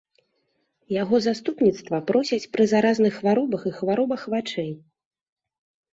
Яго 1.01 1.15
заступніцтва 1.25 1.99
просяць 2.09 2.49
пры 2.57 2.63
заразных 2.73 3.13
хваробах 3.19 3.61
і 3.73 3.77
хваробах 3.77 4.21
вачэй. 4.37 4.71